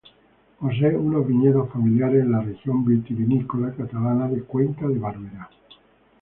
Posee 0.59 0.95
unos 0.97 1.27
viñedos 1.27 1.69
familiares 1.69 2.23
en 2.23 2.31
la 2.31 2.41
región 2.41 2.83
vitivinícola 2.83 3.71
catalana 3.71 4.27
de 4.29 4.41
Cuenca 4.41 4.87
de 4.87 4.97
Barberá. 4.97 5.47